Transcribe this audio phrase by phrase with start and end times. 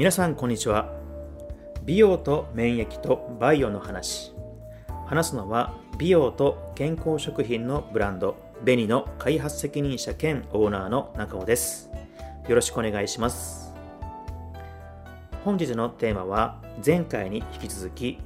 [0.00, 0.90] 皆さんこんにちは。
[1.84, 4.32] 美容と免疫とバイオの話。
[5.04, 8.34] 話すのは美容と健康食品のブランド
[8.64, 11.90] ベニの開発責任者兼オーナーの中尾です。
[12.48, 13.74] よろしくお願いします。
[15.44, 18.20] 本日のテーマは前回に引き続き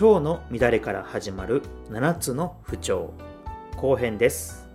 [0.00, 3.14] 腸の乱れから始まる7つの不調。
[3.76, 4.70] 後編です。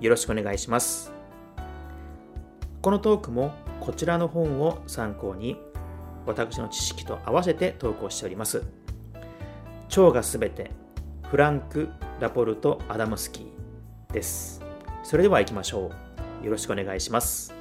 [0.00, 1.12] よろしくお願いします。
[2.82, 5.56] このトークもこちらの本を参考に
[6.26, 8.62] 私の知識と合わせて投稿しております。
[9.90, 10.70] 腸がすべて
[11.30, 11.88] フランク・
[12.20, 14.62] ラポルト・アダムスキーです。
[15.02, 15.90] それでは行きましょ
[16.42, 16.44] う。
[16.44, 17.54] よろしくお願いします。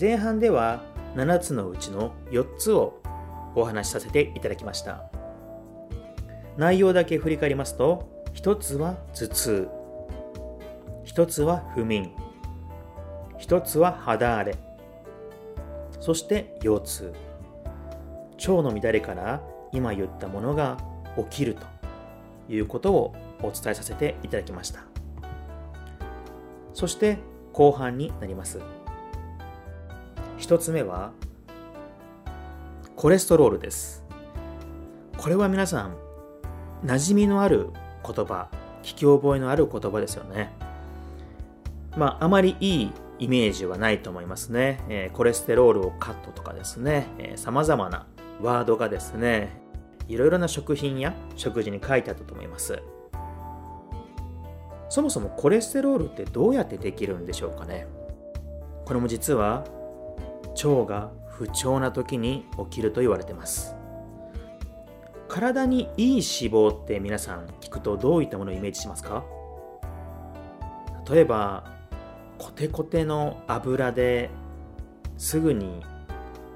[0.00, 0.82] 前半では
[1.14, 3.02] 7つのうちの4つを
[3.54, 5.04] お話しさせていただきました。
[6.56, 9.68] 内容だけ振り返りますと1つは頭痛。
[11.04, 12.10] 1つは不眠。
[13.38, 14.71] 1つは肌荒れ。
[16.02, 17.14] そして腰痛。
[18.38, 19.40] 腸の乱れから
[19.70, 20.76] 今言ったものが
[21.30, 21.64] 起きると
[22.52, 24.80] いうことをお伝えさせていただきました。
[26.74, 27.18] そして
[27.52, 28.58] 後半になります。
[30.40, 31.12] 1つ目は
[32.96, 34.04] コレステロールです。
[35.16, 35.96] これは皆さん
[36.84, 37.70] 馴染みのある
[38.04, 38.48] 言葉
[38.82, 40.52] 聞き覚えのある言葉ですよね。
[41.96, 44.80] まああまりいいイメージはないと思いますね。
[44.88, 48.06] えー、コレステロールをカットとかですね、えー、様々な
[48.40, 49.50] ワードがですね、
[50.08, 52.82] いろいろな食品や食事に書いてあったと思います。
[54.88, 57.86] そもそもコレステロールってどうやってできるんでしょうかね。
[58.84, 59.64] これも実は
[60.64, 63.76] 腸が不調な時に起きると言われてます。
[65.28, 66.20] 体にいい脂
[66.52, 69.24] 肪って皆さん聞くとどういったものをイメージしますか？
[71.08, 71.64] 例えば
[72.42, 74.28] コテコテの油で
[75.16, 75.80] すぐに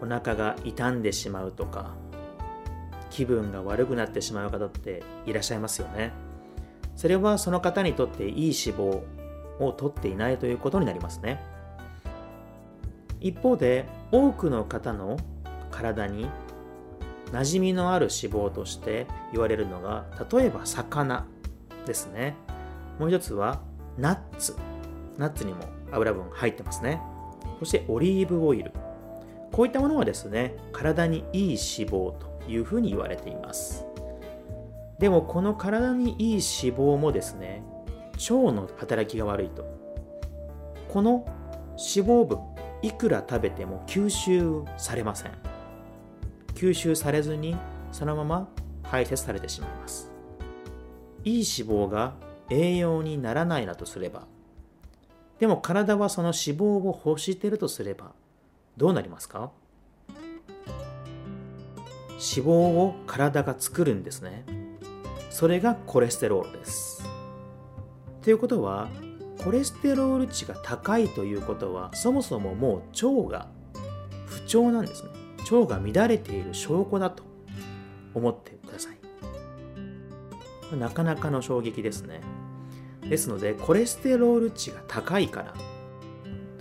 [0.03, 1.95] お腹が傷んでしまうとか
[3.09, 6.11] 気分が悪くなってしまう方っていらっしゃいますよね。
[6.97, 9.01] それはその方にとっていい脂肪
[9.61, 11.41] を取っていないということになりますね。
[13.20, 15.17] 一方で多くの方の
[15.70, 16.29] 体に
[17.30, 21.27] 馴染みのある脂肪として言われるのが例えば魚
[21.86, 22.35] ですね。
[22.98, 23.61] もう一つは
[23.97, 24.57] ナッツ。
[25.17, 27.01] ナッツにも油分入ってますね。
[27.58, 28.73] そしてオリーブオイル。
[29.52, 31.57] こういったものはですね、体にいい脂
[31.90, 33.84] 肪というふうに言われています。
[34.98, 36.40] でもこの体にいい脂
[36.77, 37.62] 肪もですね、
[38.14, 39.64] 腸の働きが悪いと。
[40.89, 41.27] この
[41.73, 42.39] 脂肪分、
[42.83, 45.33] いくら食べても吸収されません。
[46.55, 47.56] 吸収されずに
[47.92, 48.48] そのまま
[48.83, 50.11] 排泄されてしまいます。
[51.24, 52.14] いい脂肪が
[52.51, 54.27] 栄養にならないなとすれば
[55.39, 58.13] でも体はその脂肪を欲しているとすれば
[58.77, 59.51] どうなりますか？
[62.08, 64.45] 脂肪を体が作るんですね。
[65.30, 67.05] それがコレステロールです。
[68.23, 68.89] ということは
[69.45, 73.48] コレステロール値が高いということはそもそももう腸が
[74.24, 75.11] 不調なんですね。
[75.51, 77.23] 腸が乱れている証拠だと
[78.14, 80.77] 思ってください。
[80.77, 82.23] なかなかの衝撃ですね。
[83.08, 85.55] ですのでコレステロール値が高いから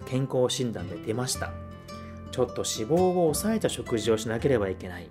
[0.05, 1.51] 健康診断で出ました。
[2.31, 5.09] ちょっと脂肪を抑えた食事をしなければいけない。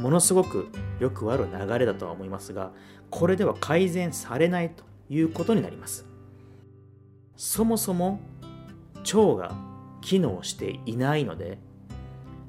[0.00, 0.68] ものすごく
[1.00, 2.72] よくある流れだとは思いますが
[3.10, 6.06] これでは改善されないということになります。
[7.36, 8.20] そもそも
[9.04, 9.54] 腸が
[10.00, 11.58] 機能していないので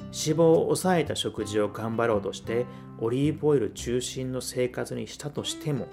[0.08, 2.66] 脂肪を抑えた食事を頑張ろうとして
[3.00, 5.88] オリーブオイル中心の生活にしたとしても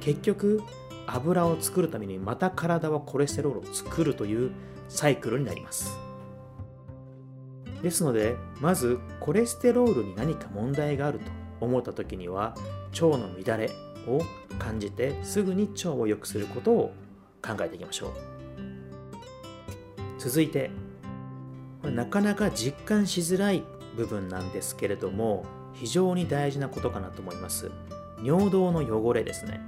[0.00, 0.62] 結局
[1.06, 4.52] 油を作るためにまた体はコレステロールを作るという
[4.88, 5.96] サイクルになります。
[7.82, 12.54] ですのでまずコレステロールに何か問題があると思った時には
[12.92, 13.70] 腸の乱れ
[14.06, 14.20] を
[14.58, 16.92] 感じてすぐに腸を良くすることを
[17.42, 18.10] 考えていきましょう。
[20.18, 20.70] 続いて
[21.82, 23.64] なかなか実感しづらい
[23.96, 27.70] 部分なんですけれども非常に大事なことかなと思います。
[28.22, 29.60] 尿道の汚れですね。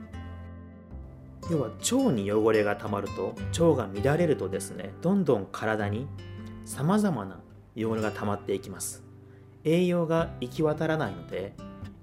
[1.51, 6.07] 要は腸に汚れがたまると腸が乱れるとですねどんどん体に
[6.65, 7.41] さまざまな
[7.77, 9.03] 汚れが溜まっていきます。
[9.65, 11.55] 栄養が行き渡らないので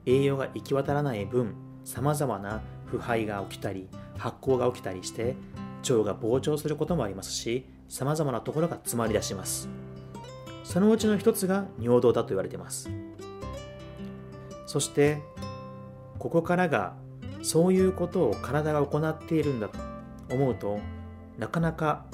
[0.06, 5.36] 栄養が行き渡らない分さまざまな腐敗が起きたり発酵が起きたりして
[5.82, 9.70] 腸が膨張することもありますしさまざまなところが詰まり出します。
[10.64, 12.90] そのうちの一つが尿道だと言われています。
[14.68, 15.22] そして
[16.20, 16.96] ここからが
[17.42, 19.80] そういうことを体が行っているんだと
[20.34, 20.80] 思うと
[21.38, 22.06] なかなか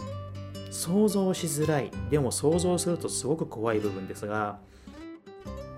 [0.72, 1.92] 想像しづらい。
[2.10, 4.60] でも想像するとすごく怖い部分ですが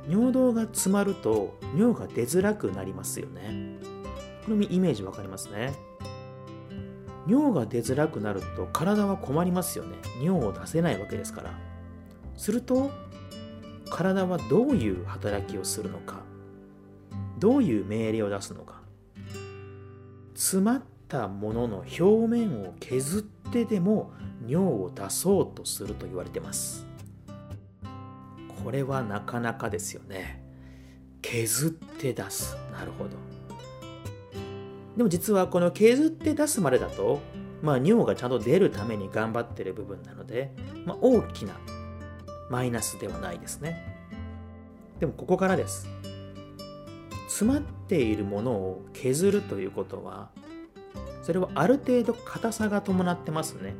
[0.10, 3.78] 尿道が詰まると尿が出づらくなりますよね。
[4.46, 5.74] これもイメージわかりますね。
[7.28, 9.98] 尿が出づらくなると体は困りますよね。
[10.22, 11.52] 尿を出せないわけですから。
[12.38, 12.92] すると
[13.90, 16.22] 体はどういう働きをするのか
[17.40, 18.77] どういう命令を出すのか
[20.38, 24.12] 詰まったものの表面を削ってでも
[24.48, 26.86] 尿を出そうとすると言われてます。
[28.64, 30.44] これはなかなかですよね。
[31.24, 32.56] 削って出す。
[32.72, 33.10] なるほど。
[34.96, 37.20] でも実はこの削って出すまでだと
[37.64, 40.52] まあ尿がちゃんと出るために頑張ってる部分なので、
[40.86, 41.56] まあ、大きな
[42.52, 43.98] マイナスではないですね。
[45.00, 45.88] でもここからです。
[47.38, 50.30] 詰まっているものを削るということは
[51.22, 53.76] それはある程度硬さが伴ってますね。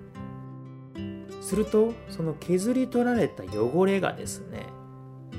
[1.42, 4.68] するとその削り取られた汚れがですね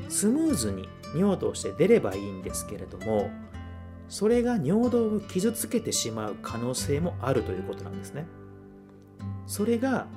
[0.08, 3.30] スムーズに尿として出ればいいんですけれども
[4.08, 8.26] それが尿道を傷つけてしまう可能性もあるということなんですね。
[9.46, 10.08] それが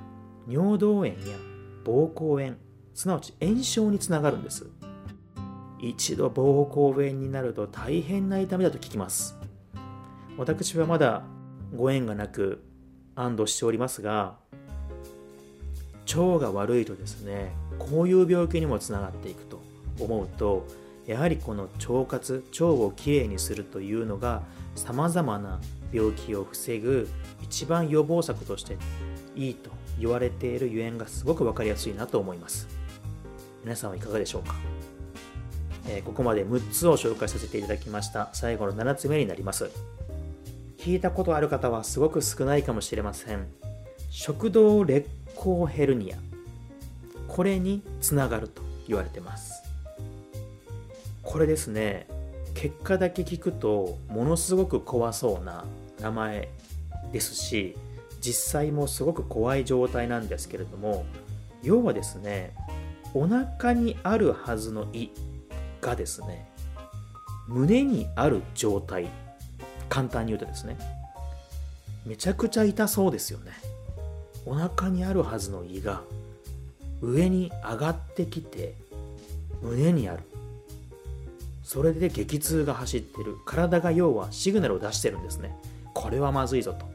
[0.47, 1.13] 尿道炎や
[1.85, 2.57] 膀胱炎
[2.95, 4.65] すなわち炎症につながるんです。
[5.81, 9.35] 一度膀胱炎になると大変な痛みだと聞きます。
[10.37, 11.23] 私はまだ
[11.75, 12.63] ご縁がなく
[13.15, 14.35] 安堵しておりますが
[16.07, 19.61] 腸が悪いとですねこういう病気にもつながっていくと
[19.99, 20.65] 思うと
[21.05, 24.41] やはりこの腸活腸をきれいにするというのが
[24.75, 25.59] さまざまな
[25.91, 27.09] 病気を防ぐ
[27.41, 28.77] 一番予防策として
[29.35, 29.69] いいと
[29.99, 32.67] 言われているゆえんがすごく分かりやすいなと思います。
[33.63, 34.55] 皆さんはいかがでしょうか？
[35.87, 38.29] え、ここまで6つを紹介させていただきました。
[38.33, 39.69] 最後の7つ目になります。
[40.77, 43.47] 聞いたことある方はすごく少ないかもしれません。
[44.09, 46.17] 食道劣行ヘルニア。
[47.27, 49.63] これにつながると言われてます。
[51.23, 52.07] これですね。
[52.53, 55.65] 結果だけ聞くとものすごく怖そうな
[55.99, 56.49] 名前
[57.11, 57.75] ですし
[58.19, 61.05] 実際もすごく怖い状態なんですけれども
[61.63, 62.53] 要はですね
[63.13, 65.09] お腹にあるはずの胃
[65.81, 66.49] がですね
[67.47, 69.07] 胸にある状態
[69.89, 70.77] 簡単に言うとですね
[72.05, 73.51] めちゃくちゃ痛そうですよね。
[74.45, 76.01] お腹にあるはずの胃が
[77.01, 78.73] 上に上がってきて
[79.61, 80.23] 胸にある。
[81.63, 83.37] それで激痛が走ってる。
[83.45, 85.55] 体が要はシグナルを出してるんですね。
[85.93, 86.89] これはまずいぞと。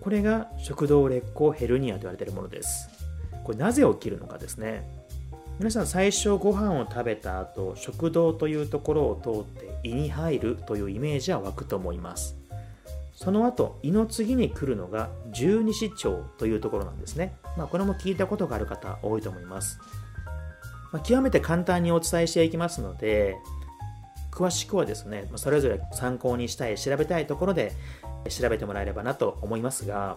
[0.00, 2.88] これが食道劣行ヘルニアと言われているものです。
[3.44, 5.01] これなぜ起きるのかですね。
[5.58, 12.36] 皆さん最初ご飯を食べた後食道というところを通って胃に入るというイメージは湧くと思います。
[13.22, 19.78] その後胃の次に来るのが十二指腸というところなんですね、まあ、これも聞いたことがある方多いと思います、
[20.90, 23.36] まあ、極めて簡単にお伝えしていきますので
[24.32, 27.72] 詳しくはですねそれぞれ参考にしたい調べたいところで
[28.28, 30.16] 調べてもらえればなと思いますが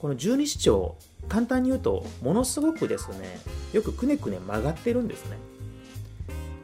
[0.00, 0.94] この十二指腸
[1.28, 3.38] 簡単に言うとものすごくですね
[3.72, 5.36] よくくねくね曲がってるんですね。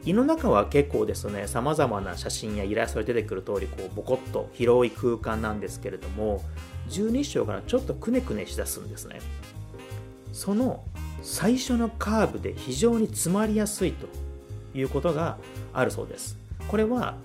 [0.05, 6.41] 胃の中は結構ですねさまざまな写真やイラストで出てくる通りこうボコッと広い空間なんですけれども
[6.87, 9.19] 十二指腸からちょっとくねくねしだすんですね。
[10.31, 10.83] その
[11.23, 14.07] 最初のカーブで非常に詰まりやすいと
[14.77, 15.37] いうことが
[15.73, 16.37] あるそうです。
[16.67, 17.15] これは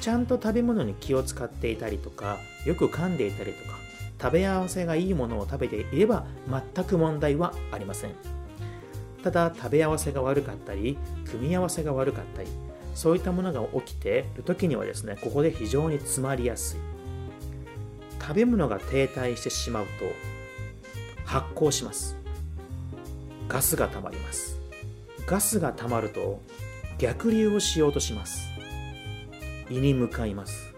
[0.00, 3.76] ちゃんと食べ物に気を使っていたりとかよく噛んでいたりとか
[4.20, 6.26] 食べ合わせがいいものを食べていれば
[6.74, 8.12] 全く問題はありません。
[9.22, 12.48] ただ食べ合わせが悪かったり組み合わせが悪かったり
[12.94, 16.78] そういったものが起きている時にはですねここで非常に詰まりやすい。
[18.20, 19.90] 食べ物が停滞してしまうと
[21.24, 22.16] 発酵します。
[23.48, 24.58] ガスが溜まります。
[25.26, 26.40] ガスが溜まると
[26.98, 28.48] 逆流をしようとします。
[29.68, 30.75] 胃に向かいます。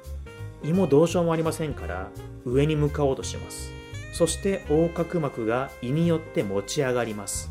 [0.62, 2.11] 胃もどうしようもありませんから
[2.45, 3.73] 上に向かおうとします。
[4.12, 7.50] そして横隔膜が胃によって持ち上がります。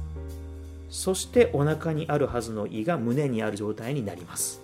[0.89, 4.61] そしてお腹にあるはずの胃が胸にある状態になります。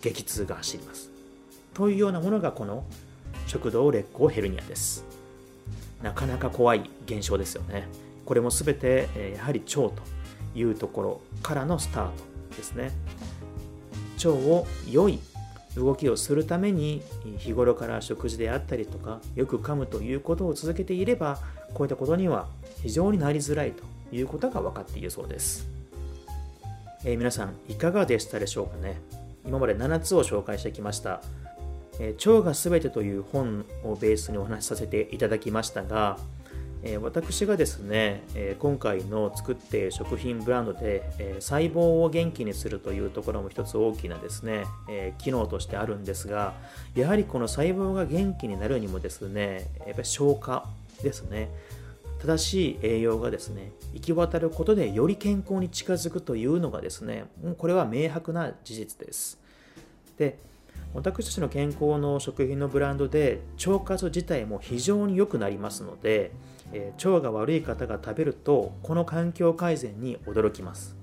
[0.00, 1.10] 激痛が走ります。
[1.72, 2.84] というようなものがこの
[3.46, 5.04] 食道劣行ヘルニアです。
[6.02, 7.86] なかなか怖い現象ですよね。
[8.24, 9.94] これも全てやはり腸と
[10.54, 12.12] いうところからのスタート
[12.56, 12.92] ですね。
[14.16, 15.18] 腸を良い
[15.76, 17.02] 動きをするために
[17.38, 21.38] 日頃から食事であったりとかよく噛むということを続けていれば
[21.72, 22.46] こういったことには
[22.82, 23.82] 非常になりづらいと
[24.14, 25.68] いうことが分かっているそうです、
[27.04, 29.00] えー、皆さんいかがでしたでしょうかね？
[29.46, 31.20] 今まで7つを紹介してきました
[32.00, 36.18] 「えー、腸がすべて」という本をベースにお話しさせていただきましたが
[36.86, 46.52] え私がですね、え今回の作っている食品ブランドで、え細胞を元気にするというところも一つ大きなですね、え機能としてあるんですが
[46.94, 50.68] やはりこの細胞が元気になるにもですねやっぱり消化
[51.02, 51.48] ですね
[52.20, 57.24] 正しい栄養がですね行き渡ることでより健康に近づくというのがですね
[57.56, 59.38] これは明白な事実です。
[60.18, 60.38] で
[60.94, 66.30] 私たちの健康の食品のブランドで腸活自体も非常に良くなりますので、
[66.72, 70.96] えー、腸が悪い方が食べるとこの環境改善に驚きます。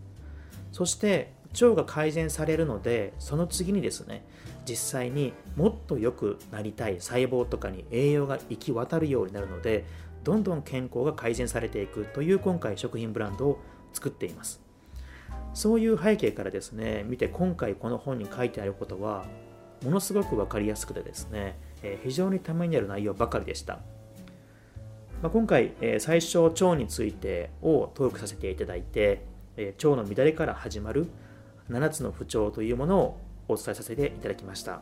[0.71, 4.23] そして腸が改善されるのでその次にですね
[4.65, 9.85] 実際にもっと良くなりたい細胞とかに栄養が行き渡るようになるので
[10.23, 13.59] どんどん健康が改善されていくという今回食品ブランドを
[13.91, 14.61] 作っています。
[15.53, 19.25] そういう背景からですね見て今回この本に書いてあることは
[19.83, 23.79] ものすごく分かりやすくてですね、え非常にためになる内容ばかりでした。
[25.21, 29.25] まあ、今回、え最初、腸についてをトークさせていただいて、
[29.57, 31.07] え腸の乱れから始まる
[31.69, 34.81] 7つの不調というものをお伝えさせていただきました。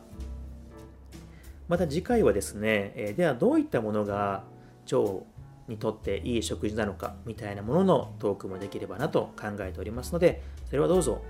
[1.68, 4.44] また次回はですね、えではどういったものが
[4.90, 5.24] 腸
[5.68, 11.22] にとっていい食事なのかみたいなもののトークもできればなと考えておりますので、それはどうぞ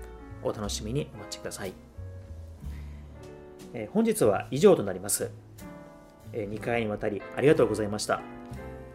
[0.43, 1.90] お楽しみにお待ちください。
[3.73, 5.31] え本日は以上となります、
[6.33, 8.21] え2回にわたりありがとうございました。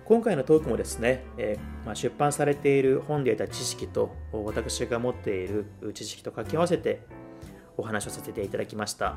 [0.04, 7.00] 今回のトークもですね、えまあ、出版されている本で得た知識と私が持っている知識と掛け合わせて
[7.76, 9.16] お話をさせていただきました。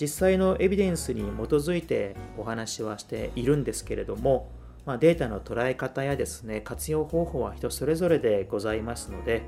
[0.00, 1.24] 実際のエビデンスに基
[1.54, 4.48] づいてお話はしているんですけれども、
[4.86, 9.42] まあ、データの捉え方やですね活用方法は人それぞれでございますので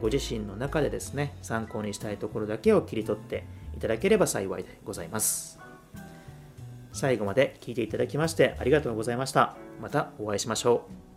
[0.00, 3.44] ご自身の中でですね参考にしたいところだけを切り取って
[3.78, 5.58] いただければ幸いでございます。
[6.92, 9.56] 最後まで聞いていただきましてありがとうございました。
[9.80, 11.07] またお会いしましょう。